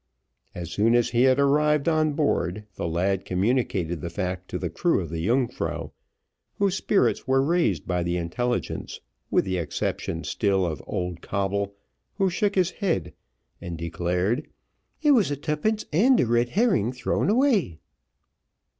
As 0.55 0.71
soon 0.71 0.95
as 0.95 1.11
he 1.11 1.25
had 1.25 1.39
arrived 1.39 1.87
on 1.87 2.13
board, 2.13 2.65
the 2.73 2.87
lad 2.87 3.23
communicated 3.23 4.01
the 4.01 4.09
fact 4.09 4.47
to 4.49 4.57
the 4.57 4.71
crew 4.71 4.99
of 4.99 5.11
the 5.11 5.19
Yungfrau, 5.19 5.91
whose 6.55 6.73
spirits 6.73 7.27
were 7.27 7.39
raised 7.43 7.85
by 7.85 8.01
the 8.01 8.17
intelligence, 8.17 8.99
with 9.29 9.45
the 9.45 9.59
exception 9.59 10.23
still 10.23 10.65
of 10.65 10.81
old 10.87 11.21
Coble, 11.21 11.75
who 12.15 12.31
shook 12.31 12.55
his 12.55 12.71
head, 12.71 13.13
and 13.61 13.77
declared, 13.77 14.47
"It 15.03 15.11
was 15.11 15.29
twopence 15.29 15.85
and 15.93 16.19
a 16.19 16.25
red 16.25 16.49
herring 16.49 16.91
thrown 16.91 17.29
away." 17.29 17.77